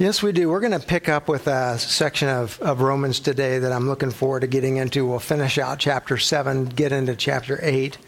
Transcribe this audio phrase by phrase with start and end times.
[0.00, 0.48] Yes, we do.
[0.48, 4.12] We're going to pick up with a section of, of Romans today that I'm looking
[4.12, 5.04] forward to getting into.
[5.04, 7.98] We'll finish out chapter 7, get into chapter 8.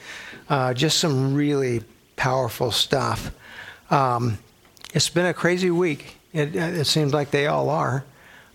[0.48, 1.82] Uh, just some really
[2.14, 3.32] powerful stuff.
[3.90, 4.38] Um,
[4.94, 6.16] it's been a crazy week.
[6.32, 8.04] It, it seems like they all are.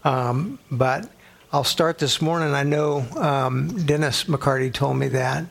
[0.05, 1.11] Um, but
[1.51, 2.53] I'll start this morning.
[2.53, 5.43] I know um, Dennis McCarty told me that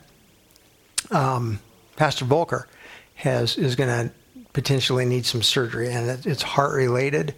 [1.11, 1.59] um,
[1.97, 2.67] Pastor Volker
[3.13, 4.11] has is going to
[4.53, 7.35] potentially need some surgery, and it, it's heart related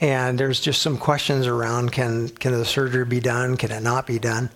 [0.00, 3.56] and there's just some questions around can can the surgery be done?
[3.56, 4.50] Can it not be done?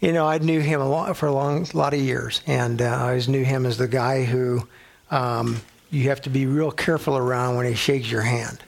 [0.00, 2.40] You know i knew him a lot for a long lot of years.
[2.46, 4.66] And uh, i always knew him as the guy who
[5.10, 5.60] um,
[5.90, 8.62] you have to be real careful around when he shakes your hand.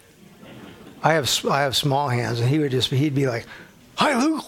[1.02, 3.46] I have i have small hands and he would just he'd be like
[3.96, 4.45] hi luke.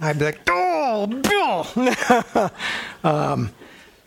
[0.00, 2.50] I'd be like oh bill.
[3.04, 3.50] Um,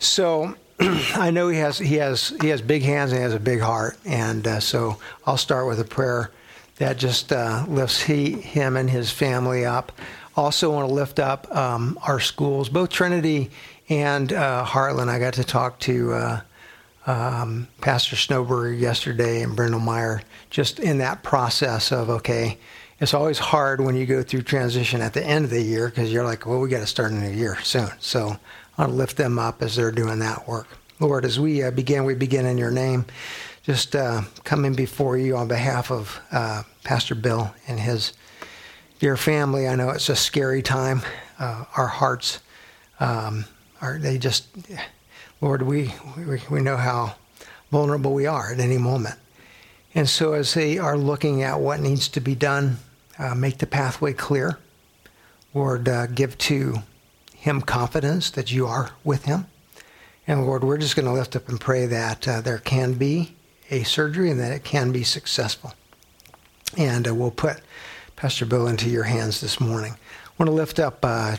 [0.00, 3.40] so I know he has he has he has big hands and he has a
[3.40, 6.30] big heart, and uh, so I'll start with a prayer
[6.78, 9.92] that just uh, lifts he, him and his family up.
[10.36, 13.50] Also, want to lift up um, our schools, both Trinity
[13.88, 15.08] and uh, Heartland.
[15.08, 16.40] I got to talk to uh,
[17.06, 22.58] um, Pastor Snowberg yesterday and Brendel Meyer, just in that process of okay.
[23.00, 26.12] It's always hard when you go through transition at the end of the year because
[26.12, 27.90] you're like, well, we got to start a new year soon.
[28.00, 28.36] So
[28.76, 30.66] I want to lift them up as they're doing that work.
[30.98, 33.04] Lord, as we uh, begin, we begin in your name
[33.68, 38.14] just uh, coming before you on behalf of uh, Pastor Bill and his
[38.98, 39.68] dear family.
[39.68, 41.02] I know it's a scary time.
[41.38, 42.40] Uh, our hearts
[42.98, 43.44] um,
[43.82, 44.46] are, they just,
[45.42, 47.16] Lord, we, we, we know how
[47.70, 49.16] vulnerable we are at any moment.
[49.94, 52.78] And so as they are looking at what needs to be done,
[53.18, 54.58] uh, make the pathway clear.
[55.52, 56.76] Lord, uh, give to
[57.34, 59.46] him confidence that you are with him.
[60.26, 63.34] And Lord, we're just going to lift up and pray that uh, there can be
[63.70, 65.74] a surgery and that it can be successful.
[66.76, 67.60] And uh, we'll put
[68.16, 69.92] Pastor Bill into your hands this morning.
[69.92, 71.36] I want to lift up uh,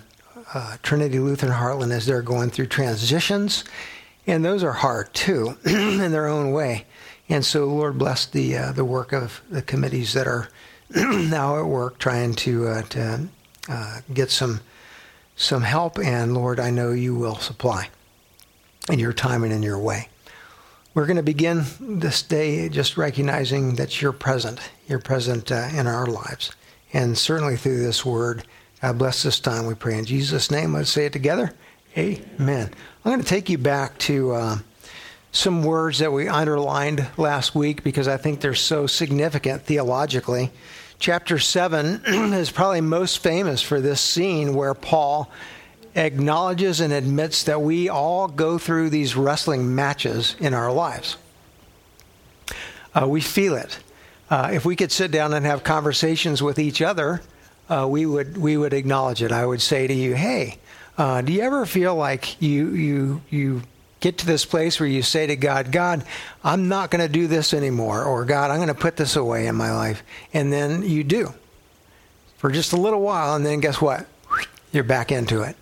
[0.54, 3.64] uh, Trinity Lutheran Heartland as they're going through transitions,
[4.26, 6.86] and those are hard too in their own way.
[7.30, 10.50] And so, Lord, bless the uh, the work of the committees that are
[10.96, 13.30] now at work trying to uh, to
[13.70, 14.62] uh, get some
[15.36, 16.00] some help.
[16.00, 17.90] And Lord, I know you will supply
[18.90, 20.10] in your time and in your way.
[20.96, 24.60] We're going to begin this day just recognizing that you're present.
[24.88, 26.52] You're present uh, in our lives.
[26.94, 28.44] And certainly through this word,
[28.82, 30.74] God bless this time, we pray in Jesus' name.
[30.74, 31.54] Let's say it together.
[31.96, 32.72] Amen.
[33.06, 34.58] I'm going to take you back to uh,
[35.32, 40.50] some words that we underlined last week because I think they're so significant theologically.
[40.98, 42.02] Chapter 7
[42.34, 45.30] is probably most famous for this scene where Paul
[46.00, 51.18] acknowledges and admits that we all go through these wrestling matches in our lives.
[52.94, 53.80] Uh, we feel it.
[54.30, 57.22] Uh, if we could sit down and have conversations with each other,
[57.70, 59.32] uh, we would we would acknowledge it.
[59.32, 60.58] I would say to you, "Hey,
[60.98, 63.62] uh, do you ever feel like you you you
[64.00, 66.04] get to this place where you say to God, God,
[66.44, 69.48] I'm not going to do this anymore, or God, I'm going to put this away
[69.48, 71.34] in my life," and then you do
[72.38, 74.08] for just a little while, and then guess what?
[74.72, 75.56] You're back into it.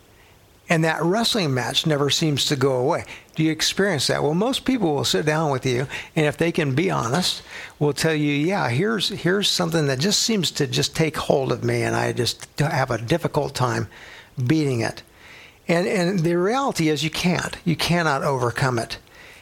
[0.70, 3.06] And that wrestling match never seems to go away.
[3.36, 4.22] Do you experience that?
[4.22, 7.42] Well, most people will sit down with you, and if they can be honest,
[7.80, 11.64] will tell you, "Yeah, here's here's something that just seems to just take hold of
[11.64, 13.88] me, and I just have a difficult time
[14.46, 15.04] beating it."
[15.68, 17.56] And and the reality is, you can't.
[17.64, 18.98] You cannot overcome it.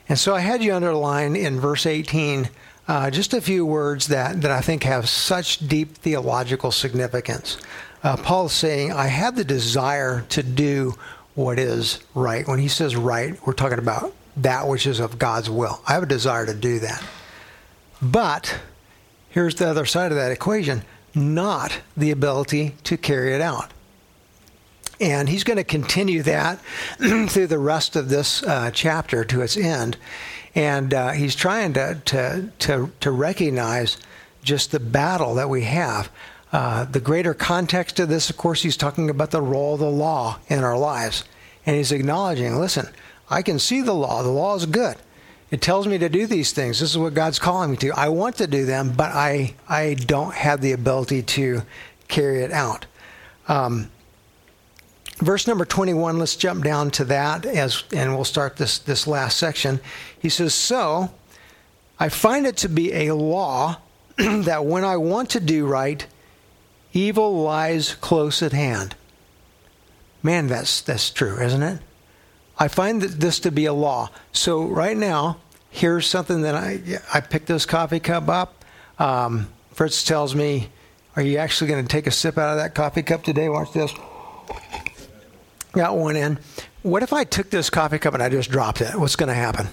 [0.08, 2.50] And so I had you underline in verse 18
[2.88, 7.58] uh, just a few words that that I think have such deep theological significance.
[8.04, 10.96] Uh, Paul's saying, "I have the desire to do."
[11.36, 12.48] What is right.
[12.48, 15.82] When he says right, we're talking about that which is of God's will.
[15.88, 17.04] I have a desire to do that.
[18.02, 18.60] But
[19.30, 23.72] here's the other side of that equation not the ability to carry it out.
[25.00, 26.60] And he's going to continue that
[27.00, 29.98] through the rest of this uh, chapter to its end.
[30.54, 33.98] And uh, he's trying to, to, to, to recognize
[34.44, 36.10] just the battle that we have.
[36.52, 39.90] Uh, the greater context of this, of course, he's talking about the role of the
[39.90, 41.26] law in our lives.
[41.66, 42.88] And he's acknowledging, listen,
[43.30, 44.22] I can see the law.
[44.24, 44.98] The law is good.
[45.52, 46.80] It tells me to do these things.
[46.80, 47.92] This is what God's calling me to.
[47.92, 51.62] I want to do them, but I, I don't have the ability to
[52.08, 52.86] carry it out.
[53.48, 53.90] Um,
[55.18, 59.38] verse number 21, let's jump down to that as, and we'll start this, this last
[59.38, 59.80] section.
[60.20, 61.12] He says, So
[62.00, 63.78] I find it to be a law
[64.18, 66.06] that when I want to do right,
[66.96, 68.96] Evil lies close at hand.
[70.26, 71.80] Man, that's, that's true, isn't it?
[72.58, 74.10] I find this to be a law.
[74.32, 75.38] So right now,
[75.70, 76.82] here's something that I
[77.14, 78.66] I picked this coffee cup up.
[78.98, 80.70] Um, Fritz tells me,
[81.16, 83.50] Are you actually going to take a sip out of that coffee cup today?
[83.50, 83.94] Watch this.
[85.74, 86.40] Got one in.
[86.82, 88.96] What if I took this coffee cup and I just dropped it?
[88.96, 89.68] What's going to happen?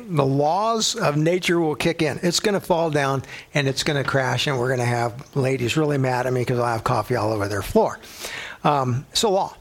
[0.00, 2.18] The laws of nature will kick in.
[2.24, 3.22] It's going to fall down
[3.54, 6.40] and it's going to crash, and we're going to have ladies really mad at me
[6.40, 8.00] because I have coffee all over their floor.
[8.64, 9.56] Um, it's a law,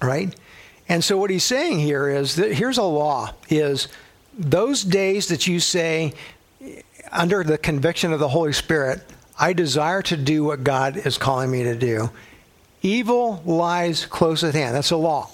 [0.00, 0.34] right?
[0.88, 3.88] And so what he's saying here is that here's a law: is
[4.38, 6.14] those days that you say
[7.12, 9.00] under the conviction of the Holy Spirit,
[9.38, 12.10] I desire to do what God is calling me to do.
[12.82, 14.74] Evil lies close at hand.
[14.74, 15.30] That's a law.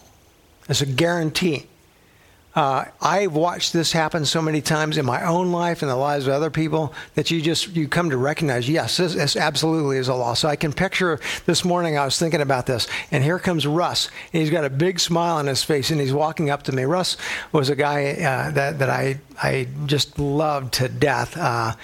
[0.67, 1.67] That's a guarantee.
[2.55, 6.27] Uh, I've watched this happen so many times in my own life and the lives
[6.27, 10.09] of other people that you just you come to recognize yes this, this, absolutely is
[10.09, 13.39] a law so i can picture this morning i was thinking about this and here
[13.39, 16.63] comes russ and he's got a big smile on his face and he's walking up
[16.65, 16.85] to me.
[16.85, 17.17] Russ
[17.53, 21.75] was a guy uh, that, that I, I just loved to death uh,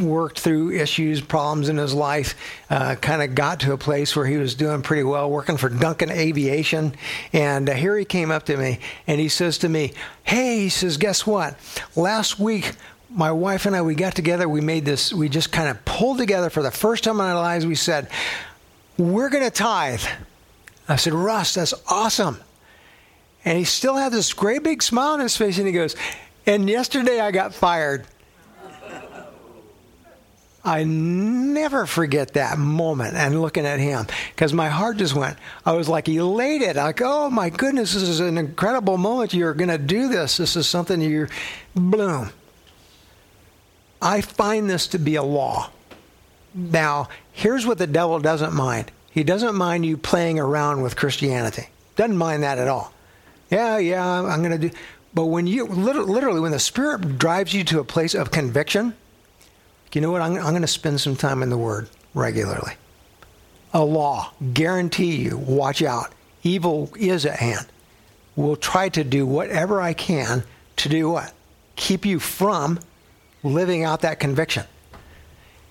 [0.00, 2.34] worked through issues, problems in his life,
[2.70, 5.68] uh, kind of got to a place where he was doing pretty well, working for
[5.68, 6.94] Duncan Aviation.
[7.32, 10.68] And uh, here he came up to me and he says to me, Hey, he
[10.68, 11.56] says, guess what?
[11.96, 12.72] Last week,
[13.10, 16.18] my wife and I, we got together, we made this, we just kind of pulled
[16.18, 17.64] together for the first time in our lives.
[17.64, 18.08] We said,
[18.98, 20.02] We're going to tithe.
[20.88, 22.38] I said, Russ, that's awesome.
[23.44, 25.96] And he still had this great big smile on his face and he goes,
[26.46, 28.06] And yesterday I got fired.
[30.64, 35.36] I never forget that moment and looking at him because my heart just went.
[35.66, 39.34] I was like elated, like, oh my goodness, this is an incredible moment.
[39.34, 40.38] You're going to do this.
[40.38, 41.28] This is something you're,
[41.74, 42.30] bloom.
[44.00, 45.70] I find this to be a law.
[46.54, 51.68] Now, here's what the devil doesn't mind he doesn't mind you playing around with Christianity,
[51.94, 52.92] doesn't mind that at all.
[53.48, 54.76] Yeah, yeah, I'm going to do.
[55.12, 58.94] But when you literally, when the Spirit drives you to a place of conviction,
[59.94, 60.22] you know what?
[60.22, 62.72] I'm, I'm going to spend some time in the Word regularly.
[63.72, 66.12] A law, guarantee you, watch out.
[66.42, 67.66] Evil is at hand.
[68.36, 70.44] Will try to do whatever I can
[70.76, 71.32] to do what?
[71.76, 72.80] Keep you from
[73.42, 74.64] living out that conviction.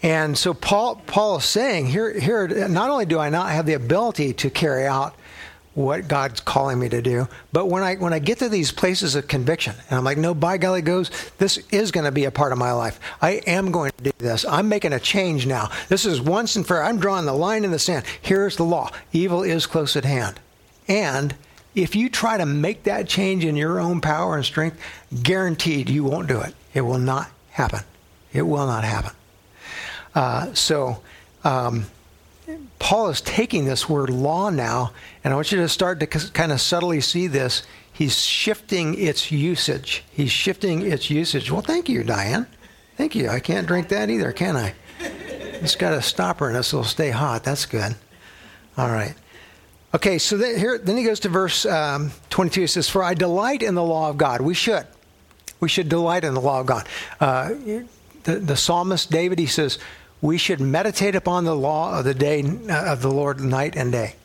[0.01, 3.73] And so Paul Paul is saying here here not only do I not have the
[3.73, 5.15] ability to carry out
[5.75, 7.27] what God's calling me to do.
[7.51, 10.33] But when I when I get to these places of conviction, and I'm like, no,
[10.33, 12.99] by golly goes, this is going to be a part of my life.
[13.21, 14.45] I am going to do this.
[14.45, 15.69] I'm making a change now.
[15.89, 18.05] This is once and for I'm drawing the line in the sand.
[18.21, 20.39] Here's the law: evil is close at hand,
[20.87, 21.35] and
[21.75, 24.79] if you try to make that change in your own power and strength,
[25.23, 26.53] guaranteed you won't do it.
[26.73, 27.81] It will not happen.
[28.31, 29.11] It will not happen.
[30.13, 31.01] Uh, so.
[31.43, 31.87] Um,
[32.79, 34.91] Paul is taking this word law now,
[35.23, 37.63] and I want you to start to kind of subtly see this.
[37.91, 40.03] He's shifting its usage.
[40.11, 41.51] He's shifting its usage.
[41.51, 42.47] Well, thank you, Diane.
[42.97, 43.29] Thank you.
[43.29, 44.73] I can't drink that either, can I?
[44.99, 47.43] It's got a stopper in it, so it'll stay hot.
[47.43, 47.95] That's good.
[48.77, 49.15] All right.
[49.93, 52.61] Okay, so then, here, then he goes to verse um, 22.
[52.61, 54.41] He says, For I delight in the law of God.
[54.41, 54.87] We should.
[55.59, 56.87] We should delight in the law of God.
[57.19, 57.49] Uh,
[58.23, 59.77] the, the psalmist David, he says,
[60.23, 62.39] we should meditate upon the law of the day
[62.69, 64.15] of the Lord night and day.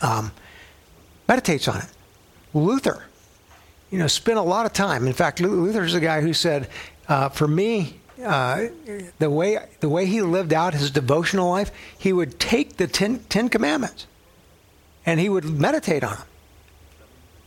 [0.00, 0.32] Um,
[1.28, 1.88] meditates on it.
[2.54, 3.04] Luther,
[3.90, 5.06] you know, spent a lot of time.
[5.06, 6.70] In fact, Luther is the guy who said,
[7.08, 8.68] uh, "For me, uh,
[9.18, 13.18] the way the way he lived out his devotional life, he would take the ten,
[13.28, 14.06] ten Commandments,
[15.04, 16.26] and he would meditate on them.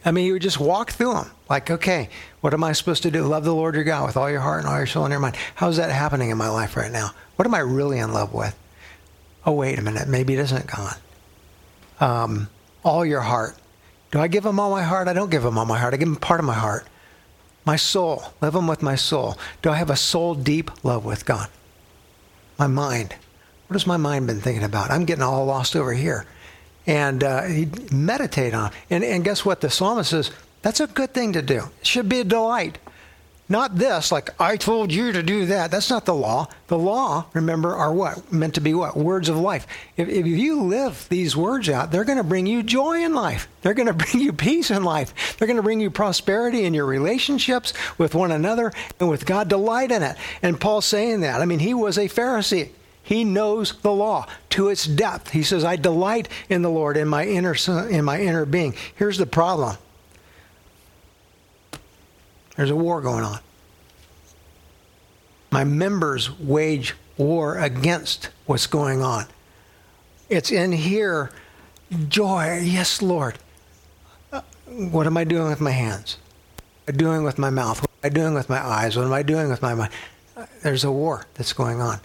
[0.07, 1.31] I mean, he would just walk through them.
[1.49, 2.07] Like, okay,
[2.39, 3.23] what am I supposed to do?
[3.23, 5.19] Love the Lord your God with all your heart and all your soul and your
[5.19, 5.35] mind.
[5.55, 7.11] How's that happening in my life right now?
[7.35, 8.57] What am I really in love with?
[9.45, 10.07] Oh, wait a minute.
[10.07, 10.95] Maybe it isn't God.
[11.99, 12.47] Um,
[12.85, 13.57] all your heart.
[14.11, 15.09] Do I give him all my heart?
[15.09, 15.93] I don't give him all my heart.
[15.93, 16.87] I give him part of my heart.
[17.65, 18.33] My soul.
[18.41, 19.37] Love him with my soul.
[19.61, 21.49] Do I have a soul deep love with God?
[22.57, 23.13] My mind.
[23.67, 24.89] What has my mind been thinking about?
[24.89, 26.25] I'm getting all lost over here
[26.87, 27.47] and uh,
[27.91, 28.71] meditate on.
[28.89, 29.61] And, and guess what?
[29.61, 31.69] The psalmist says that's a good thing to do.
[31.81, 32.79] It should be a delight.
[33.49, 35.71] Not this, like, I told you to do that.
[35.71, 36.49] That's not the law.
[36.67, 38.29] The law, remember, are what?
[38.33, 38.97] Meant to be what?
[38.97, 39.65] Words of life.
[39.95, 43.47] If, if you live these words out, they're going to bring you joy in life.
[43.61, 45.37] They're going to bring you peace in life.
[45.37, 49.47] They're going to bring you prosperity in your relationships with one another and with God.
[49.47, 50.17] Delight in it.
[50.41, 51.39] And Paul's saying that.
[51.39, 52.71] I mean, he was a Pharisee.
[53.07, 55.29] He knows the law to its depth.
[55.29, 57.55] He says, "I delight in the Lord in my inner
[57.89, 59.77] in my inner being." Here's the problem.
[62.57, 63.39] There's a war going on.
[65.51, 69.27] My members wage war against what's going on.
[70.27, 71.31] It's in here
[72.09, 72.59] joy.
[72.61, 73.37] Yes, Lord.
[74.33, 76.17] Uh, what am I doing with my hands?
[76.83, 77.79] What am I doing with my mouth?
[77.79, 78.97] What am I doing with my eyes?
[78.97, 79.93] What am I doing with my mind?
[80.61, 82.01] there's a war that's going on.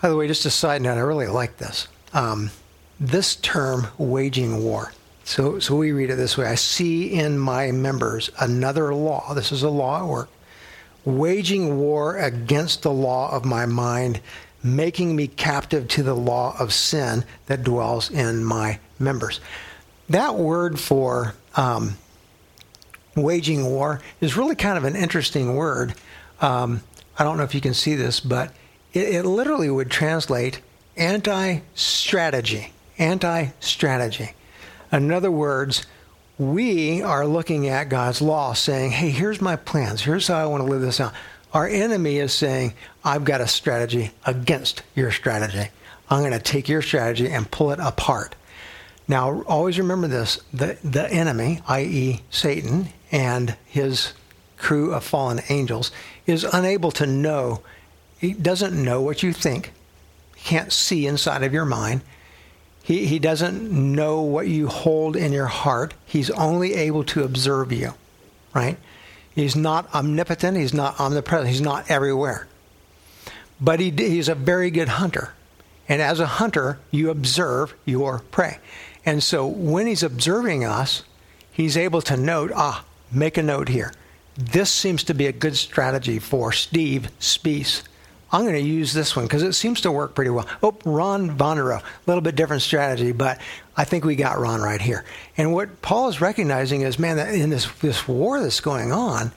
[0.00, 1.88] By the way, just a side note, I really like this.
[2.12, 2.50] Um,
[2.98, 4.92] this term, waging war.
[5.24, 9.34] So, so we read it this way I see in my members another law.
[9.34, 10.30] This is a law at work.
[11.04, 14.20] Waging war against the law of my mind,
[14.62, 19.40] making me captive to the law of sin that dwells in my members.
[20.08, 21.96] That word for um,
[23.16, 25.94] waging war is really kind of an interesting word.
[26.40, 26.82] Um,
[27.18, 28.52] I don't know if you can see this, but
[28.92, 30.60] it, it literally would translate
[30.96, 32.72] anti strategy.
[32.98, 34.32] Anti strategy.
[34.92, 35.86] In other words,
[36.38, 40.02] we are looking at God's law saying, hey, here's my plans.
[40.02, 41.12] Here's how I want to live this out.
[41.52, 45.70] Our enemy is saying, I've got a strategy against your strategy.
[46.08, 48.34] I'm going to take your strategy and pull it apart.
[49.06, 54.12] Now, always remember this the, the enemy, i.e., Satan, and his
[54.56, 55.90] crew of fallen angels,
[56.26, 57.62] is unable to know.
[58.20, 59.72] He doesn't know what you think,
[60.36, 62.02] he can't see inside of your mind.
[62.82, 65.94] He, he doesn't know what you hold in your heart.
[66.06, 67.92] He's only able to observe you,
[68.54, 68.78] right?
[69.34, 70.56] He's not omnipotent.
[70.56, 71.48] He's not omnipresent.
[71.48, 72.46] He's not everywhere.
[73.60, 75.34] But he, he's a very good hunter.
[75.88, 78.58] And as a hunter, you observe your prey.
[79.04, 81.02] And so when he's observing us,
[81.52, 83.92] he's able to note, ah, make a note here.
[84.36, 87.82] This seems to be a good strategy for Steve Spees.
[88.32, 90.46] I'm going to use this one because it seems to work pretty well.
[90.62, 93.40] Oh, Ron Vonderow, a little bit different strategy, but
[93.76, 95.04] I think we got Ron right here.
[95.36, 99.32] And what Paul is recognizing is, man, in this this war that's going on,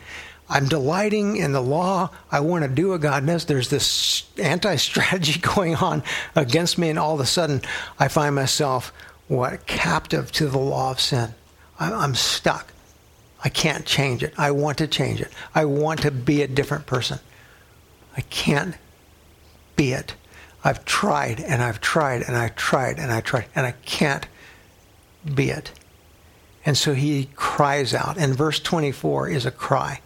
[0.48, 2.12] I'm delighting in the law.
[2.32, 3.46] I want to do what God does.
[3.46, 6.04] There's this anti-strategy going on
[6.36, 7.62] against me, and all of a sudden,
[8.00, 8.94] I find myself
[9.28, 11.34] what captive to the law of sin.
[11.80, 12.72] I'm stuck.
[13.44, 14.34] I can't change it.
[14.38, 15.32] I want to change it.
[15.56, 17.20] I want to be a different person.
[18.16, 18.76] I can't
[19.75, 20.15] be it.
[20.63, 24.25] I've tried and I've tried and I've tried and I tried and I can't
[25.34, 25.72] be it.
[26.65, 28.18] And so he cries out.
[28.18, 30.00] And verse 24 is a cry.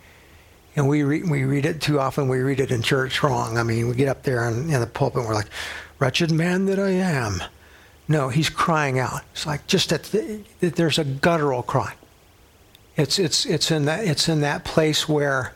[0.76, 3.58] And we, re- we read it too often, we read it in church wrong.
[3.58, 5.50] I mean, we get up there in, in the pulpit and we're like,
[6.00, 7.44] wretched man that I am.
[8.08, 9.22] No, he's crying out.
[9.34, 11.94] It's like just that the, there's a guttural cry.
[12.96, 15.56] It's, it's, it's, in that, it's in that place where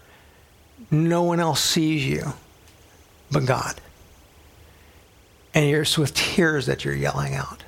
[0.92, 2.34] no one else sees you
[3.32, 3.76] but God.
[5.54, 7.64] And it's with tears that you're yelling out,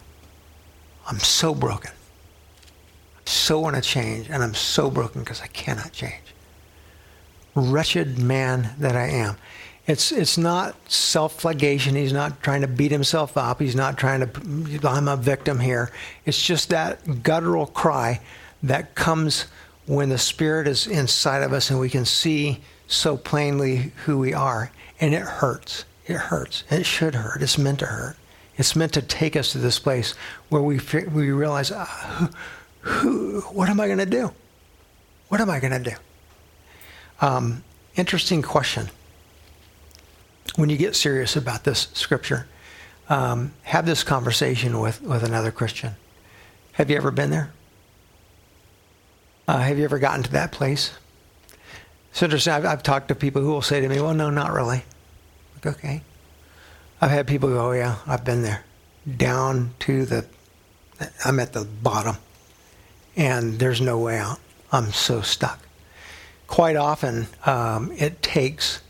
[1.06, 1.92] I'm so broken.
[1.92, 6.22] I so want to change, and I'm so broken because I cannot change.
[7.56, 9.36] Wretched man that I am.
[9.86, 11.96] It's it's not self-flagellation.
[11.96, 13.60] He's not trying to beat himself up.
[13.60, 14.88] He's not trying to.
[14.88, 15.92] I'm a victim here.
[16.26, 18.22] It's just that guttural cry
[18.64, 19.48] that comes
[19.86, 24.34] when the Spirit is inside of us and we can see so plainly who we
[24.34, 24.72] are,
[25.02, 25.84] and it hurts.
[26.06, 26.64] It hurts.
[26.70, 27.42] It should hurt.
[27.42, 28.18] It's meant to hurt.
[28.58, 30.14] It's meant to take us to this place
[30.50, 30.80] where we
[31.12, 32.30] we realize, uh, who,
[32.82, 34.32] who, what am I going to do?
[35.30, 35.96] What am I going to do?
[37.22, 37.64] Um,
[37.96, 38.90] interesting question.
[40.56, 42.48] When you get serious about this scripture,
[43.10, 45.96] um, have this conversation with, with another Christian.
[46.74, 47.52] Have you ever been there?
[49.48, 50.92] Uh, have you ever gotten to that place?
[52.12, 52.54] It's interesting.
[52.54, 54.84] I've, I've talked to people who will say to me, "Well, no, not really."
[55.66, 56.02] Okay.
[57.02, 58.64] I've had people go, oh, yeah, I've been there.
[59.18, 60.26] Down to the,
[61.26, 62.18] I'm at the bottom
[63.16, 64.40] and there's no way out.
[64.72, 65.60] I'm so stuck.
[66.48, 68.82] Quite often, um, it takes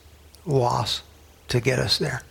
[0.45, 1.01] loss
[1.49, 2.21] to get us there.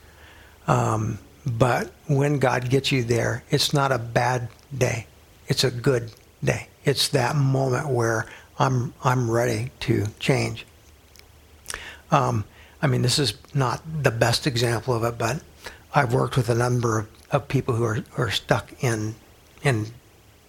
[0.66, 5.06] Um, but when God gets you there, it's not a bad day.
[5.48, 6.68] It's a good day.
[6.84, 8.26] It's that moment where
[8.58, 10.66] I'm I'm ready to change.
[12.10, 12.44] Um,
[12.82, 15.40] I mean, this is not the best example of it, but
[15.94, 19.14] I've worked with a number of, of people who are, are stuck in
[19.62, 19.86] in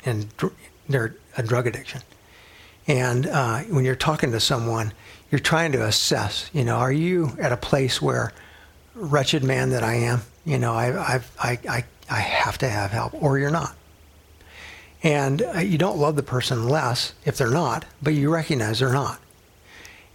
[0.03, 0.53] in dr-
[0.89, 2.01] their a drug addiction.
[2.87, 4.91] And uh, when you're talking to someone,
[5.31, 6.49] you're trying to assess.
[6.53, 8.33] You know, are you at a place where,
[8.95, 12.91] wretched man that I am, you know, I I've, I I I have to have
[12.91, 13.75] help, or you're not.
[15.03, 18.93] And uh, you don't love the person less if they're not, but you recognize they're
[18.93, 19.19] not.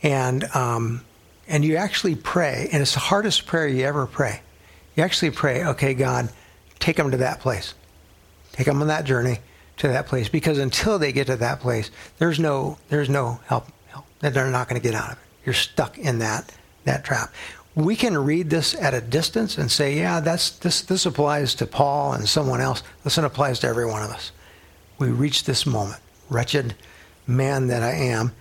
[0.03, 1.05] And um,
[1.49, 4.41] and you actually pray, and it's the hardest prayer you ever pray.
[4.97, 6.29] You actually pray, okay, God,
[6.79, 7.75] take them to that place.
[8.53, 9.39] Take them on that journey
[9.79, 13.67] to that place because until they get to that place, there's no there's no help
[13.87, 15.25] help that they're not going to get out of it.
[15.45, 16.53] You're stuck in that
[16.85, 17.33] that trap.
[17.75, 21.67] We can read this at a distance and say, yeah, that's this this applies to
[21.67, 22.83] Paul and someone else.
[23.05, 24.33] Listen, applies to every one of us.
[24.99, 26.75] We reach this moment, wretched
[27.27, 28.33] man that I am,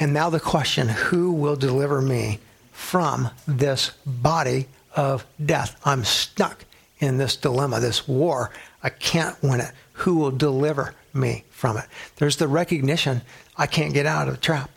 [0.00, 2.40] and now the question, who will deliver me
[2.76, 5.80] from this body of death.
[5.84, 6.66] I'm stuck
[7.00, 8.50] in this dilemma, this war.
[8.82, 9.72] I can't win it.
[9.94, 11.86] Who will deliver me from it?
[12.16, 13.22] There's the recognition
[13.56, 14.70] I can't get out of the trap.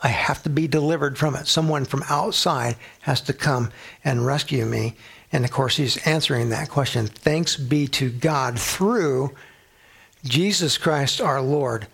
[0.00, 1.48] I have to be delivered from it.
[1.48, 3.70] Someone from outside has to come
[4.04, 4.94] and rescue me.
[5.32, 7.08] And of course, he's answering that question.
[7.08, 9.34] Thanks be to God through
[10.22, 11.88] Jesus Christ our Lord.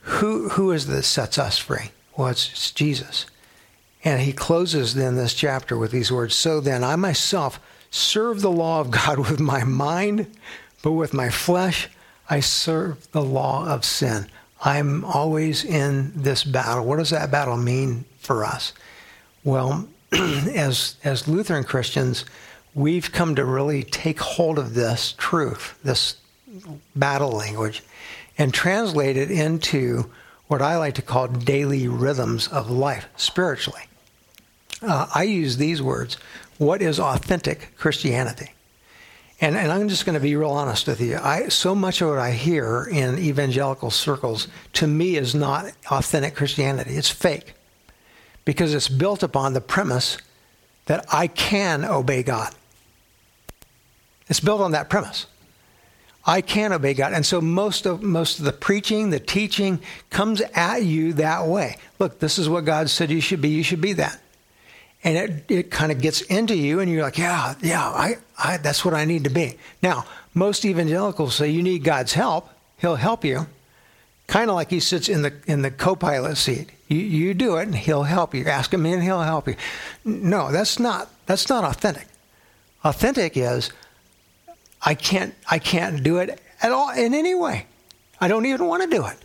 [0.00, 1.90] Who, who is this sets us free?
[2.16, 3.26] Well, it's, it's Jesus.
[4.08, 7.60] And he closes then this chapter with these words So then, I myself
[7.90, 10.34] serve the law of God with my mind,
[10.82, 11.90] but with my flesh,
[12.30, 14.28] I serve the law of sin.
[14.62, 16.86] I'm always in this battle.
[16.86, 18.72] What does that battle mean for us?
[19.44, 22.24] Well, as, as Lutheran Christians,
[22.74, 26.16] we've come to really take hold of this truth, this
[26.96, 27.82] battle language,
[28.38, 30.10] and translate it into
[30.46, 33.82] what I like to call daily rhythms of life spiritually.
[34.82, 36.16] Uh, I use these words
[36.58, 38.52] What is authentic Christianity?
[39.40, 41.16] And, and I'm just going to be real honest with you.
[41.16, 46.34] I, so much of what I hear in evangelical circles to me is not authentic
[46.34, 46.96] Christianity.
[46.96, 47.54] It's fake
[48.44, 50.18] because it's built upon the premise
[50.86, 52.52] that I can obey God.
[54.26, 55.26] It's built on that premise.
[56.26, 57.12] I can obey God.
[57.12, 59.80] And so most of most of the preaching, the teaching
[60.10, 61.76] comes at you that way.
[62.00, 63.50] Look, this is what God said you should be.
[63.50, 64.20] You should be that
[65.04, 68.56] and it, it kind of gets into you and you're like yeah yeah I, I
[68.58, 69.58] that's what i need to be.
[69.82, 72.48] Now most evangelicals say you need god's help.
[72.78, 73.46] He'll help you.
[74.26, 76.70] Kind of like he sits in the in the co-pilot seat.
[76.88, 78.44] You, you do it and he'll help you.
[78.46, 79.56] Ask him and he'll help you.
[80.04, 82.06] No that's not that's not authentic.
[82.84, 83.70] Authentic is
[84.82, 87.66] i can't i can't do it at all in any way.
[88.20, 89.16] I don't even want to do it.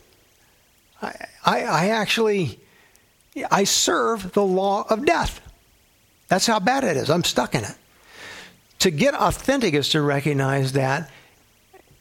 [1.01, 2.60] I i, I actually
[3.50, 5.42] i serve the law of death
[6.27, 7.10] that's how bad it is.
[7.10, 7.75] I'm stuck in it.
[8.80, 11.10] To get authentic is to recognize that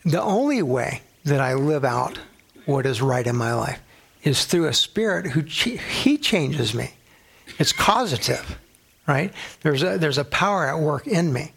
[0.04, 2.18] the only way that I live out
[2.66, 3.80] what is right in my life
[4.22, 6.90] is through a spirit who he changes me.
[7.58, 8.58] It's causative,
[9.06, 9.32] right?
[9.62, 11.52] There's a, there's a power at work in me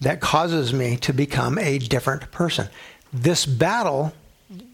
[0.00, 2.68] that causes me to become a different person.
[3.12, 4.12] This battle,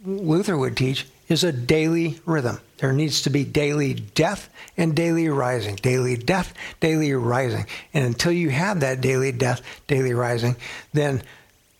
[0.05, 2.61] Luther would teach, is a daily rhythm.
[2.79, 7.67] There needs to be daily death and daily rising, daily death, daily rising.
[7.95, 10.57] And until you have that daily death, daily rising,
[10.93, 11.23] then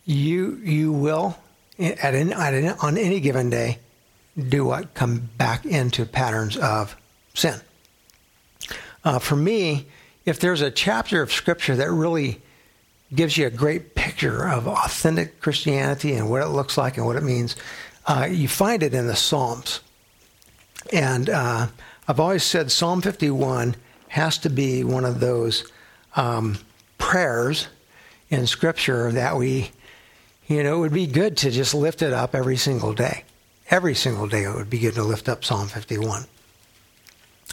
[0.05, 1.39] you you will
[1.79, 3.79] at, an, at an, on any given day
[4.49, 6.97] do what come back into patterns of
[7.35, 7.61] sin.
[9.05, 9.87] Uh, for me,
[10.25, 12.41] if there's a chapter of scripture that really
[13.15, 17.17] gives you a great picture of authentic Christianity and what it looks like and what
[17.17, 17.57] it means,
[18.07, 19.81] uh, you find it in the Psalms.
[20.93, 21.69] And uh,
[22.09, 23.77] I've always said Psalm 51
[24.09, 25.71] has to be one of those
[26.17, 26.59] um,
[26.99, 27.69] prayers
[28.29, 29.71] in Scripture that we,
[30.47, 33.25] you know, it would be good to just lift it up every single day.
[33.71, 36.27] Every single day it would be good to lift up Psalm 51.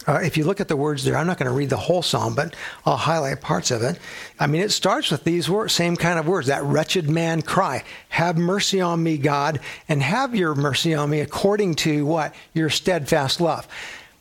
[0.08, 2.02] Uh, if you look at the words there, I'm not going to read the whole
[2.02, 4.00] psalm, but I'll highlight parts of it.
[4.40, 7.84] I mean, it starts with these words, same kind of words, that wretched man cry,
[8.10, 9.60] Have mercy on me, God,
[9.90, 12.34] and have your mercy on me according to what?
[12.54, 13.68] Your steadfast love.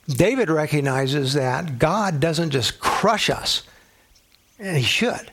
[0.09, 3.63] David recognizes that God doesn't just crush us,
[4.59, 5.31] and he should,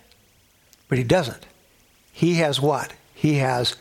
[0.89, 1.45] but he doesn't.
[2.11, 2.93] He has what?
[3.15, 3.75] He has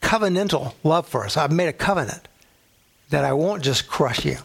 [0.00, 1.36] covenantal love for us.
[1.36, 2.26] I've made a covenant
[3.10, 4.38] that I won't just crush you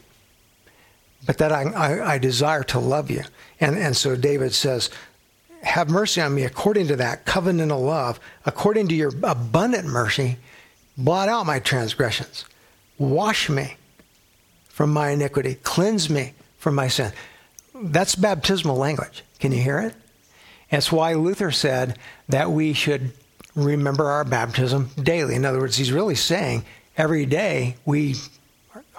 [1.25, 3.23] but that I, I, I desire to love you.
[3.59, 4.89] And, and so David says,
[5.61, 10.37] Have mercy on me according to that covenantal love, according to your abundant mercy,
[10.97, 12.45] blot out my transgressions.
[12.97, 13.75] Wash me
[14.67, 17.11] from my iniquity, cleanse me from my sin.
[17.75, 19.23] That's baptismal language.
[19.39, 19.93] Can you hear it?
[20.69, 23.11] That's why Luther said that we should
[23.55, 25.35] remember our baptism daily.
[25.35, 26.65] In other words, he's really saying
[26.97, 28.15] every day we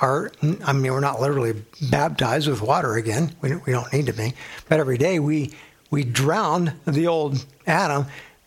[0.04, 0.30] are,
[0.64, 1.54] I mean, we're not literally
[1.90, 3.34] baptized with water again.
[3.40, 4.34] We, we don't need to be.
[4.68, 5.54] But every day we,
[5.90, 8.06] we drown the old Adam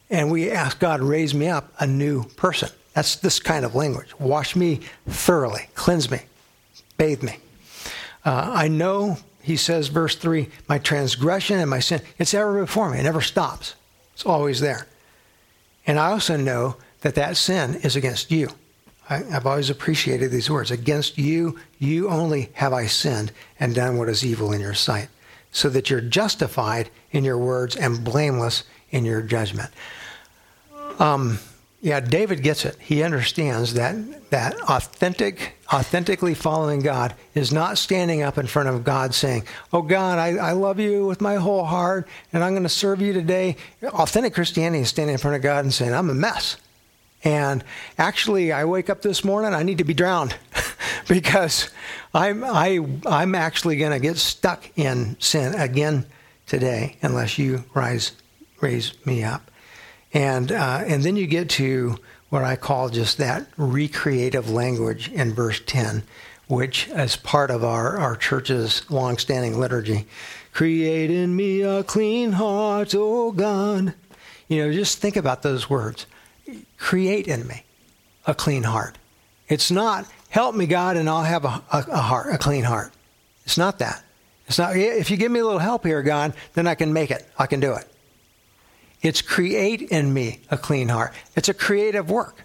[0.10, 2.70] and we ask God, raise me up a new person.
[2.94, 4.18] That's this kind of language.
[4.20, 6.20] Wash me thoroughly, cleanse me,
[6.98, 7.38] bathe me.
[8.24, 12.90] Uh, I know, he says, verse 3, my transgression and my sin, it's ever before
[12.92, 13.00] me.
[13.00, 13.76] It never stops,
[14.14, 14.88] it's always there.
[15.88, 18.50] And I also know that that sin is against you.
[19.10, 20.72] I, have always appreciated these words.
[20.72, 25.10] Against you, you only have I sinned and done what is evil in your sight,
[25.52, 29.70] so that you're justified in your words and blameless in your judgment.
[31.00, 31.40] Um,
[31.82, 32.76] yeah, David gets it.
[32.80, 33.96] He understands that
[34.32, 39.84] that authentic, authentically following God is not standing up in front of God saying, "Oh
[39.84, 43.14] God, I, I love you with my whole heart, and I'm going to serve you
[43.14, 46.58] today." Authentic Christianity is standing in front of God and saying, "I'm a mess."
[47.24, 47.64] And
[47.98, 50.36] actually, I wake up this morning, I need to be drowned
[51.08, 51.70] because
[52.14, 56.06] I'm, I, I'm actually going to get stuck in sin again
[56.46, 58.12] today unless you rise,
[58.62, 59.50] raise me up.
[60.14, 61.98] And, uh, and then you get to
[62.30, 66.04] what I call just that recreative language in verse 10,
[66.48, 70.08] which is part of our, our church's longstanding liturgy.
[70.54, 73.94] Create in me a clean heart, O God.
[74.48, 76.06] You know, just think about those words
[76.78, 77.64] create in me
[78.26, 78.98] a clean heart.
[79.48, 82.92] It's not, help me, God, and I'll have a, a, a, heart, a clean heart.
[83.46, 84.04] It's not that.
[84.48, 87.12] It's not, if you give me a little help here, God, then I can make
[87.12, 87.26] it.
[87.38, 87.88] I can do it.
[89.02, 91.14] It's create in me a clean heart.
[91.36, 92.44] It's a creative work.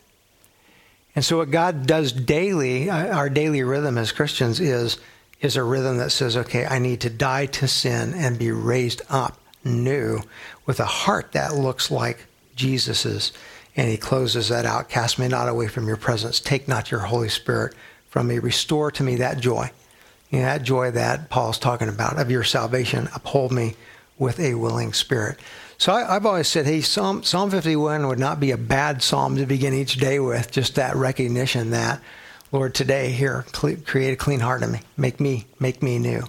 [1.14, 4.98] And so what God does daily, uh, our daily rhythm as Christians is,
[5.40, 9.02] is a rhythm that says, okay, I need to die to sin and be raised
[9.10, 10.20] up new
[10.66, 13.32] with a heart that looks like Jesus's.
[13.76, 14.88] And he closes that out.
[14.88, 16.40] Cast me not away from your presence.
[16.40, 17.74] Take not your Holy Spirit
[18.08, 18.38] from me.
[18.38, 19.70] Restore to me that joy.
[20.30, 23.08] You know, that joy that Paul's talking about of your salvation.
[23.14, 23.76] Uphold me
[24.18, 25.38] with a willing spirit.
[25.78, 29.36] So I, have always said, hey, Psalm, Psalm 51 would not be a bad psalm
[29.36, 32.00] to begin each day with, just that recognition that,
[32.52, 34.80] Lord, today, here, create a clean heart in me.
[34.96, 36.22] Make me, make me new.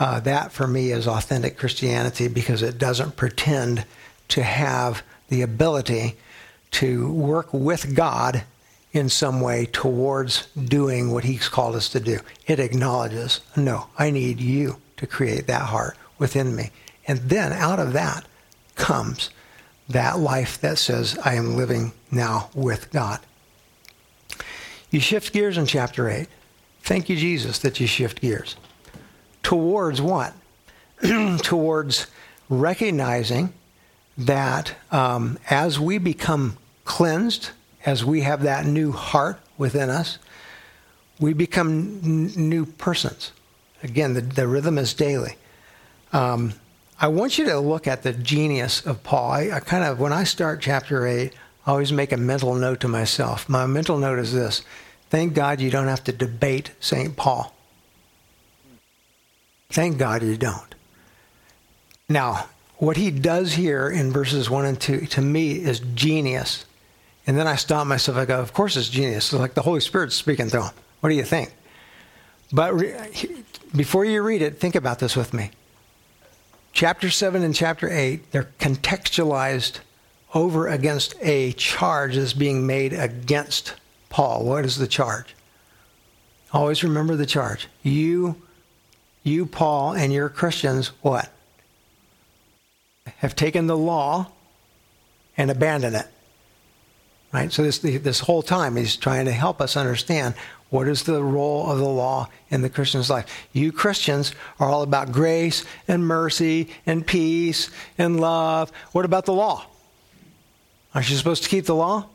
[0.00, 3.84] Uh, that for me is authentic Christianity because it doesn't pretend
[4.28, 6.16] to have the ability
[6.72, 8.44] to work with God
[8.92, 12.20] in some way towards doing what He's called us to do.
[12.46, 16.70] It acknowledges, no, I need you to create that heart within me.
[17.06, 18.24] And then out of that
[18.74, 19.30] comes
[19.88, 23.20] that life that says, I am living now with God.
[24.90, 26.28] You shift gears in chapter 8.
[26.82, 28.56] Thank you, Jesus, that you shift gears.
[29.42, 30.34] Towards what?
[31.42, 32.06] towards
[32.48, 33.52] recognizing
[34.18, 37.50] that um, as we become cleansed,
[37.86, 40.18] as we have that new heart within us,
[41.20, 43.32] we become n- new persons.
[43.82, 45.36] Again, the, the rhythm is daily.
[46.12, 46.54] Um,
[47.00, 49.30] I want you to look at the genius of Paul.
[49.30, 51.32] I, I kind of, when I start chapter 8,
[51.66, 53.48] I always make a mental note to myself.
[53.48, 54.62] My mental note is this
[55.10, 57.16] Thank God you don't have to debate St.
[57.16, 57.54] Paul.
[59.70, 60.74] Thank God you don't.
[62.08, 62.46] Now,
[62.78, 66.64] what he does here in verses 1 and 2 to me is genius.
[67.26, 68.16] And then I stop myself.
[68.16, 69.32] I go, of course it's genius.
[69.32, 70.74] It's like the Holy Spirit's speaking through him.
[71.00, 71.52] What do you think?
[72.52, 72.96] But re-
[73.76, 75.50] before you read it, think about this with me.
[76.72, 79.80] Chapter 7 and chapter 8, they're contextualized
[80.34, 83.74] over against a charge that's being made against
[84.08, 84.44] Paul.
[84.44, 85.34] What is the charge?
[86.52, 87.66] Always remember the charge.
[87.82, 88.40] You,
[89.22, 91.30] you, Paul, and your Christians, what?
[93.18, 94.30] Have taken the law
[95.36, 96.06] and abandoned it.
[97.32, 97.52] Right?
[97.52, 100.34] So this this whole time he's trying to help us understand
[100.70, 103.26] what is the role of the law in the Christian's life.
[103.52, 108.70] You Christians are all about grace and mercy and peace and love.
[108.92, 109.66] What about the law?
[110.94, 112.06] Aren't you supposed to keep the law?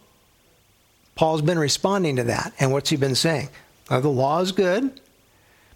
[1.15, 2.53] Paul's been responding to that.
[2.59, 3.49] And what's he been saying?
[3.89, 4.99] Oh, the law is good,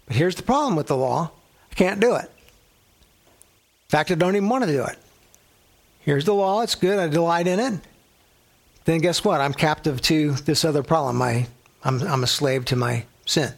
[0.06, 1.30] but here's the problem with the law
[1.70, 2.24] I can't do it.
[2.24, 4.98] In fact, I don't even want to do it.
[6.00, 7.80] Here's the law, it's good, I delight in it.
[8.84, 9.40] Then guess what?
[9.40, 11.20] I'm captive to this other problem.
[11.20, 11.46] I,
[11.84, 13.52] I'm, I'm a slave to my sin.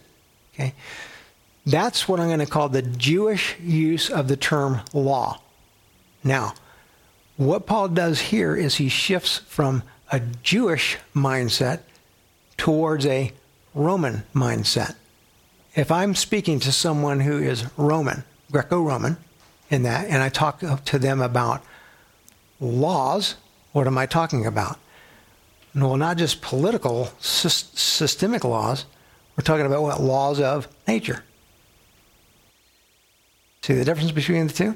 [0.54, 0.74] Okay?
[1.66, 5.40] That's what I'm going to call the Jewish use of the term law.
[6.24, 6.54] Now,
[7.36, 11.80] what Paul does here is he shifts from a Jewish mindset
[12.56, 13.32] towards a
[13.74, 14.96] Roman mindset.
[15.74, 19.16] If I'm speaking to someone who is Roman, Greco Roman,
[19.70, 21.62] in that, and I talk to them about
[22.60, 23.36] laws,
[23.72, 24.78] what am I talking about?
[25.74, 28.86] Well, not just political, systemic laws.
[29.36, 30.00] We're talking about what?
[30.00, 31.22] Laws of nature.
[33.62, 34.74] See the difference between the two?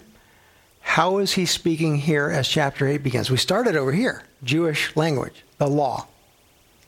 [0.80, 3.30] How is he speaking here as chapter 8 begins?
[3.30, 6.06] We started over here Jewish language, the law,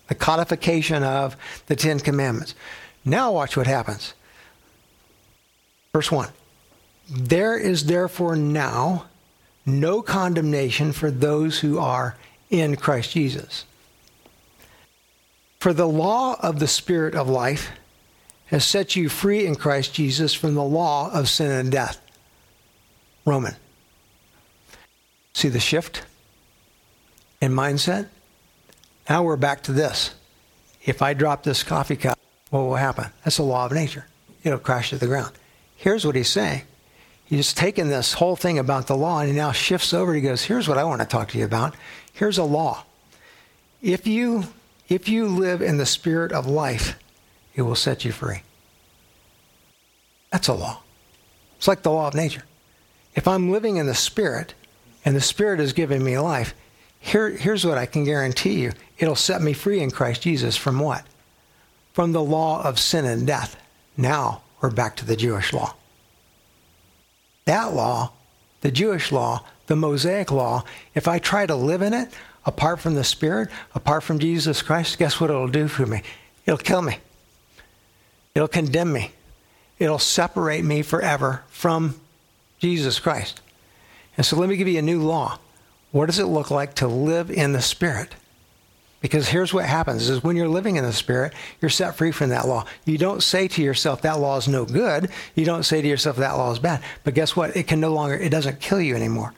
[0.08, 2.54] the codification of the Ten Commandments.
[3.04, 4.14] Now, watch what happens.
[5.92, 6.28] Verse 1
[7.10, 9.06] There is therefore now
[9.66, 12.16] no condemnation for those who are
[12.48, 13.64] in Christ Jesus.
[15.58, 17.70] For the law of the Spirit of life
[18.46, 22.00] has set you free in Christ Jesus from the law of sin and death.
[23.24, 23.56] Roman.
[25.34, 26.02] See the shift
[27.40, 28.06] in mindset?
[29.08, 30.14] Now we're back to this.
[30.84, 32.18] If I drop this coffee cup,
[32.50, 33.06] what will happen?
[33.24, 34.06] That's the law of nature.
[34.44, 35.32] It'll crash to the ground.
[35.74, 36.62] Here's what he's saying.
[37.26, 40.14] He's taken this whole thing about the law and he now shifts over.
[40.14, 41.74] He goes, Here's what I want to talk to you about.
[42.12, 42.84] Here's a law.
[43.82, 44.44] If you
[44.88, 46.96] if you live in the spirit of life,
[47.56, 48.42] it will set you free.
[50.30, 50.80] That's a law.
[51.58, 52.44] It's like the law of nature.
[53.14, 54.54] If I'm living in the spirit
[55.04, 56.54] and the spirit is giving me life,
[57.00, 60.78] here, here's what I can guarantee you it'll set me free in Christ Jesus from
[60.78, 61.04] what?
[61.92, 63.56] From the law of sin and death.
[63.96, 65.74] Now we're back to the Jewish law.
[67.46, 68.12] That law,
[68.60, 72.10] the Jewish law, the Mosaic law, if I try to live in it
[72.44, 76.02] apart from the Spirit, apart from Jesus Christ, guess what it'll do for me?
[76.44, 76.98] It'll kill me.
[78.34, 79.12] It'll condemn me.
[79.78, 82.00] It'll separate me forever from
[82.58, 83.40] Jesus Christ.
[84.16, 85.38] And so let me give you a new law.
[85.90, 88.14] What does it look like to live in the Spirit?
[89.06, 92.30] Because here's what happens is when you're living in the Spirit, you're set free from
[92.30, 92.66] that law.
[92.84, 95.10] You don't say to yourself, that law is no good.
[95.36, 96.82] You don't say to yourself, that law is bad.
[97.04, 97.56] But guess what?
[97.56, 99.32] It can no longer, it doesn't kill you anymore.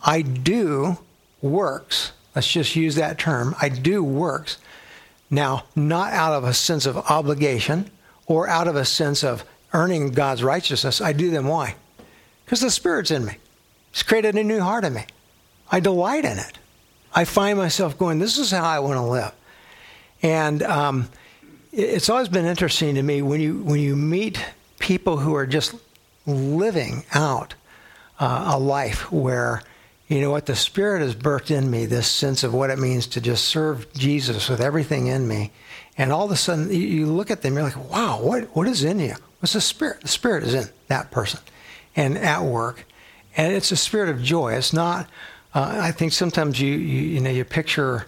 [0.00, 0.98] I do
[1.42, 2.12] works.
[2.36, 3.56] Let's just use that term.
[3.60, 4.58] I do works.
[5.28, 7.90] Now, not out of a sense of obligation
[8.26, 11.00] or out of a sense of earning God's righteousness.
[11.00, 11.74] I do them why?
[12.44, 13.38] Because the Spirit's in me.
[13.90, 15.06] He's created a new heart in me.
[15.68, 16.58] I delight in it.
[17.14, 19.32] I find myself going, this is how I want to live.
[20.22, 21.08] And um,
[21.72, 24.44] it's always been interesting to me when you, when you meet
[24.78, 25.74] people who are just
[26.26, 27.54] living out
[28.18, 29.62] uh, a life where,
[30.08, 33.06] you know what, the Spirit has birthed in me this sense of what it means
[33.08, 35.52] to just serve Jesus with everything in me.
[35.96, 38.84] And all of a sudden, you look at them, you're like, wow, what, what is
[38.84, 39.14] in you?
[39.40, 40.02] What's the Spirit?
[40.02, 41.40] The Spirit is in that person
[41.96, 42.84] and at work.
[43.36, 44.54] And it's a spirit of joy.
[44.54, 45.08] It's not,
[45.54, 48.06] uh, I think sometimes you, you, you know, you picture,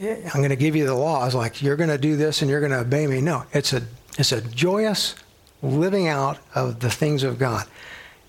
[0.00, 2.60] I'm going to give you the laws, like you're going to do this and you're
[2.60, 3.20] going to obey me.
[3.20, 3.82] No, it's a,
[4.18, 5.14] it's a joyous
[5.62, 7.66] living out of the things of God.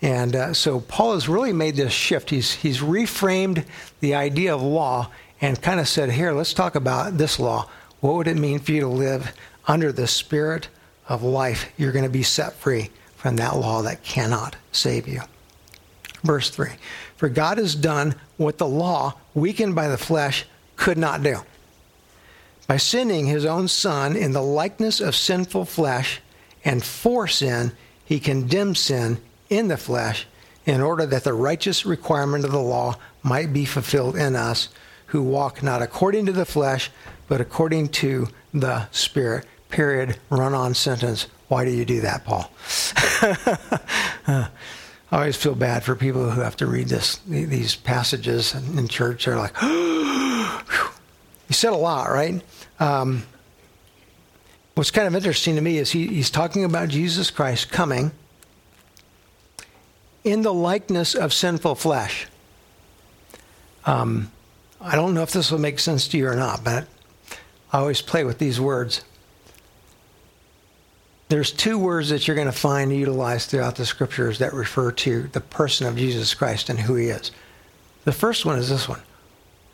[0.01, 2.29] And uh, so Paul has really made this shift.
[2.29, 3.65] He's, he's reframed
[3.99, 7.69] the idea of law and kind of said, here, let's talk about this law.
[7.99, 9.33] What would it mean for you to live
[9.67, 10.67] under the spirit
[11.09, 11.71] of life?
[11.77, 15.21] You're going to be set free from that law that cannot save you.
[16.27, 16.71] Verse 3
[17.15, 21.37] For God has done what the law, weakened by the flesh, could not do.
[22.67, 26.19] By sending his own Son in the likeness of sinful flesh,
[26.65, 27.71] and for sin,
[28.03, 30.27] he condemned sin in the flesh,
[30.65, 34.67] in order that the righteous requirement of the law might be fulfilled in us,
[35.07, 36.91] who walk not according to the flesh,
[37.29, 39.45] but according to the Spirit.
[39.69, 40.17] Period.
[40.29, 41.27] Run on sentence.
[41.47, 42.51] Why do you do that, Paul?
[45.11, 49.25] I always feel bad for people who have to read this these passages in church.
[49.25, 50.59] They're like, "You
[51.51, 52.41] said a lot, right?"
[52.79, 53.23] Um,
[54.75, 58.11] what's kind of interesting to me is he, he's talking about Jesus Christ coming
[60.23, 62.27] in the likeness of sinful flesh.
[63.85, 64.31] Um,
[64.81, 66.85] I don't know if this will make sense to you or not, but
[67.71, 69.03] I always play with these words
[71.29, 75.23] there's two words that you're going to find utilized throughout the scriptures that refer to
[75.33, 77.31] the person of Jesus Christ and who he is.
[78.05, 79.01] The first one is this one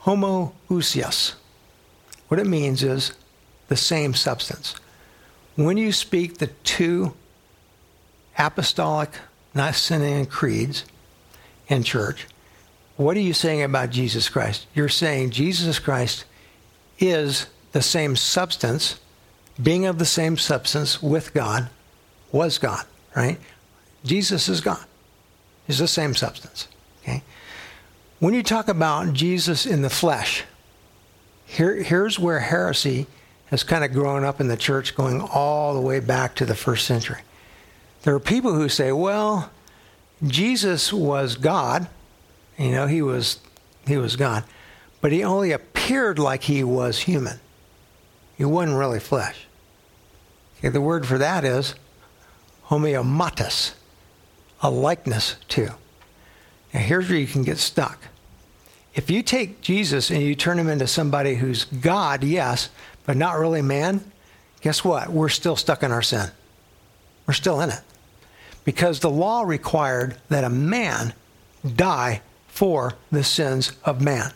[0.03, 1.35] homoousios.
[2.27, 3.13] What it means is
[3.67, 4.75] the same substance.
[5.55, 7.13] When you speak the two
[8.37, 9.11] apostolic
[9.53, 10.83] Nicene creeds
[11.67, 12.27] in church,
[12.97, 14.65] what are you saying about Jesus Christ?
[14.73, 16.25] You're saying Jesus Christ
[16.99, 18.99] is the same substance
[19.61, 21.69] being of the same substance with God,
[22.31, 22.85] was God,
[23.15, 23.39] right?
[24.03, 24.83] Jesus is God.
[25.67, 26.67] He's the same substance.
[27.03, 27.23] Okay?
[28.19, 30.43] When you talk about Jesus in the flesh,
[31.45, 33.05] here, here's where heresy
[33.47, 36.55] has kind of grown up in the church going all the way back to the
[36.55, 37.21] first century.
[38.01, 39.51] There are people who say, well,
[40.25, 41.87] Jesus was God.
[42.57, 43.39] You know, he was
[43.85, 44.43] he was God.
[45.01, 47.39] But he only appeared like he was human.
[48.43, 49.47] He wasn't really flesh.
[50.57, 51.75] Okay, the word for that is
[52.65, 53.71] homeomatos,
[54.61, 55.67] a likeness to.
[56.73, 57.99] Now, here's where you can get stuck.
[58.95, 62.67] If you take Jesus and you turn him into somebody who's God, yes,
[63.05, 64.11] but not really man,
[64.59, 65.09] guess what?
[65.09, 66.29] We're still stuck in our sin.
[67.25, 67.79] We're still in it.
[68.65, 71.13] Because the law required that a man
[71.77, 74.33] die for the sins of man.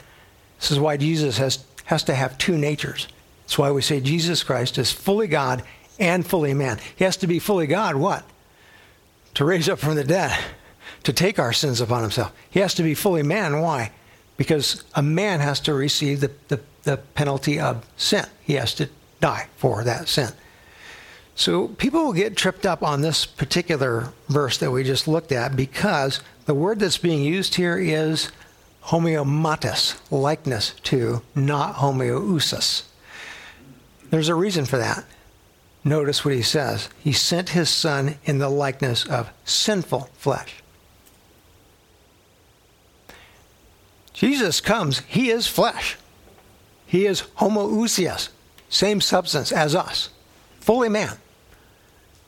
[0.62, 3.10] This is why Jesus has, has to have two natures.
[3.48, 5.64] That's why we say Jesus Christ is fully God
[5.98, 6.80] and fully man.
[6.98, 8.26] He has to be fully God, what?
[9.36, 10.38] To raise up from the dead,
[11.04, 12.34] to take our sins upon himself.
[12.50, 13.62] He has to be fully man.
[13.62, 13.92] Why?
[14.36, 18.26] Because a man has to receive the, the, the penalty of sin.
[18.44, 18.90] He has to
[19.22, 20.34] die for that sin.
[21.36, 25.56] So people will get tripped up on this particular verse that we just looked at
[25.56, 28.30] because the word that's being used here is
[28.88, 32.84] homeomatos, likeness to, not homoousios.
[34.10, 35.04] There's a reason for that.
[35.84, 36.90] Notice what he says.
[37.00, 40.56] He sent his son in the likeness of sinful flesh.
[44.14, 45.98] Jesus comes, he is flesh.
[46.88, 48.30] He is homoousios,
[48.70, 50.10] same substance as us,
[50.60, 51.18] fully man.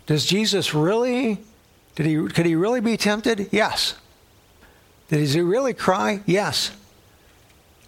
[0.06, 1.40] Does Jesus really,
[1.96, 3.50] did he, could he really be tempted?
[3.52, 3.96] Yes.
[5.08, 6.22] Does he really cry?
[6.26, 6.72] Yes.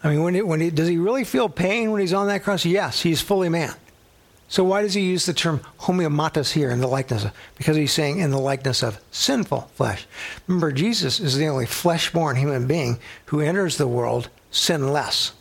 [0.03, 2.43] I mean, when, he, when he, does he really feel pain when he's on that
[2.43, 2.65] cross?
[2.65, 3.73] Yes, he's fully man.
[4.51, 7.31] So why does he use the term homeomatos here in the likeness of?
[7.57, 10.05] Because he's saying in the likeness of sinful flesh.
[10.45, 15.31] Remember, Jesus is the only flesh-born human being who enters the world sinless.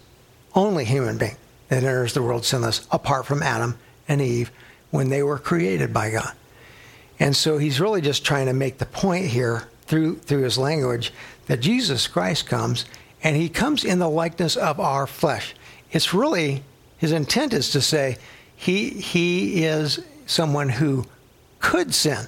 [0.55, 1.35] Only human being
[1.70, 4.53] that enters the world sinless, apart from Adam and Eve
[4.92, 6.33] when they were created by God.
[7.18, 11.12] And so he's really just trying to make the point here through, through his language
[11.46, 12.85] that Jesus Christ comes
[13.25, 15.57] and he comes in the likeness of our flesh.
[15.90, 16.62] It's really,
[16.99, 18.16] his intent is to say
[18.61, 21.07] he, he is someone who
[21.61, 22.27] could sin,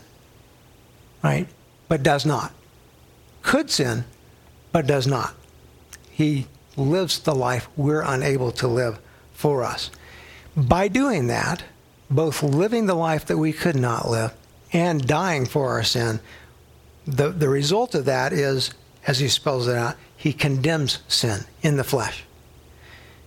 [1.22, 1.46] right?
[1.88, 2.54] But does not.
[3.42, 4.06] Could sin,
[4.72, 5.34] but does not.
[6.10, 8.98] He lives the life we're unable to live
[9.34, 9.90] for us.
[10.56, 11.64] By doing that,
[12.10, 14.32] both living the life that we could not live
[14.72, 16.18] and dying for our sin,
[17.06, 18.72] the, the result of that is,
[19.06, 22.24] as he spells it out, he condemns sin in the flesh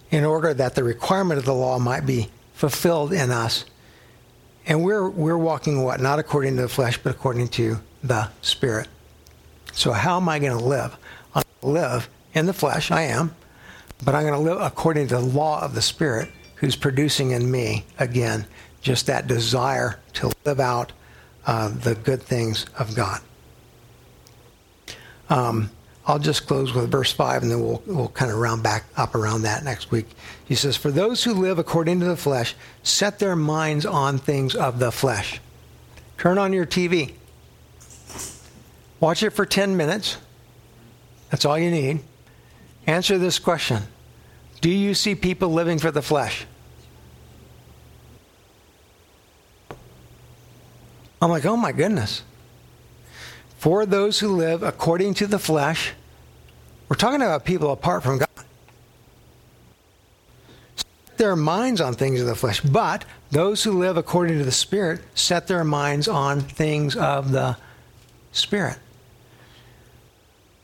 [0.09, 2.31] in order that the requirement of the law might be
[2.69, 3.63] fulfilled in us.
[4.65, 5.99] And we're, we're walking what?
[5.99, 8.87] Not according to the flesh, but according to the Spirit.
[9.71, 10.97] So, how am I going to live?
[11.35, 13.35] I'm going to live in the flesh, I am,
[14.03, 17.51] but I'm going to live according to the law of the Spirit who's producing in
[17.51, 18.47] me, again,
[18.81, 20.91] just that desire to live out
[21.45, 23.21] uh, the good things of God.
[25.29, 25.69] Um,
[26.07, 29.13] I'll just close with verse 5 and then we'll, we'll kind of round back up
[29.13, 30.07] around that next week.
[30.45, 34.55] He says, For those who live according to the flesh set their minds on things
[34.55, 35.41] of the flesh.
[36.17, 37.13] Turn on your TV.
[38.99, 40.17] Watch it for 10 minutes.
[41.29, 41.99] That's all you need.
[42.87, 43.83] Answer this question
[44.61, 46.45] Do you see people living for the flesh?
[51.21, 52.21] I'm like, oh my goodness.
[53.57, 55.93] For those who live according to the flesh,
[56.87, 58.29] we're talking about people apart from God.
[61.17, 65.01] Their minds on things of the flesh, but those who live according to the Spirit
[65.13, 67.57] set their minds on things of the
[68.31, 68.77] Spirit.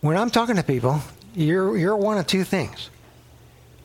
[0.02, 1.02] When I'm talking to people,
[1.36, 2.90] you're, you're one of two things.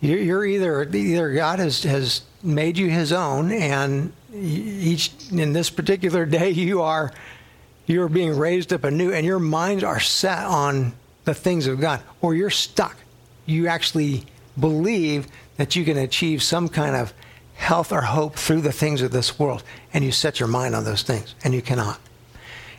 [0.00, 5.70] You're, you're either, either God has, has made you his own, and each in this
[5.70, 7.12] particular day you are
[7.87, 10.92] you're being raised up anew and your minds are set on
[11.24, 12.96] the things of God or you're stuck
[13.46, 14.24] you actually
[14.59, 15.26] believe
[15.57, 17.12] that you can achieve some kind of
[17.55, 20.85] health or hope through the things of this world and you set your mind on
[20.85, 21.99] those things and you cannot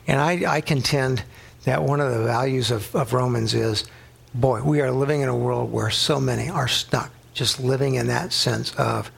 [0.06, 1.24] and I, I contend
[1.66, 3.86] that one of the values of, of Romans is
[4.36, 8.08] boy we are living in a world where so many are stuck just living in
[8.08, 9.12] that sense of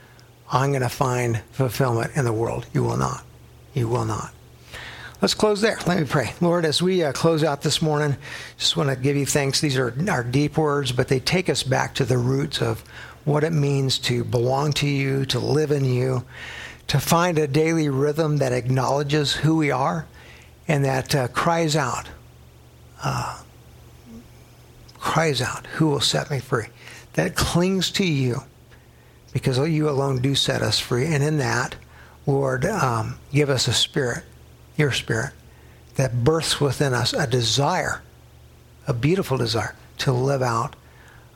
[0.51, 2.65] I'm going to find fulfillment in the world.
[2.73, 3.23] You will not.
[3.73, 4.33] You will not.
[5.21, 5.77] Let's close there.
[5.85, 6.33] Let me pray.
[6.41, 8.15] Lord, as we uh, close out this morning,
[8.57, 9.61] just want to give you thanks.
[9.61, 12.83] These are our deep words, but they take us back to the roots of
[13.25, 16.25] what it means to belong to you, to live in you,
[16.87, 20.07] to find a daily rhythm that acknowledges who we are
[20.67, 22.09] and that uh, cries out,
[23.03, 23.41] uh,
[24.99, 26.67] cries out, who will set me free?
[27.13, 28.43] That clings to you
[29.33, 31.05] because you alone do set us free.
[31.05, 31.75] And in that,
[32.25, 34.23] Lord, um, give us a spirit,
[34.77, 35.33] your spirit,
[35.95, 38.01] that births within us a desire,
[38.87, 40.75] a beautiful desire to live out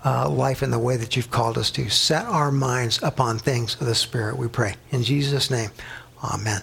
[0.06, 1.89] uh, life in the way that you've called us to.
[1.89, 4.76] Set our minds upon things of the Spirit, we pray.
[4.92, 5.70] In Jesus' name,
[6.24, 6.62] amen.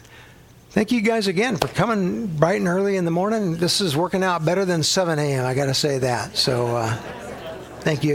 [0.70, 3.56] Thank you guys again for coming bright and early in the morning.
[3.56, 6.36] This is working out better than 7 a.m., I got to say that.
[6.36, 6.94] So uh,
[7.80, 8.08] thank you.